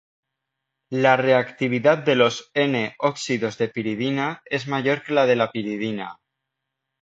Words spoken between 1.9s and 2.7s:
de los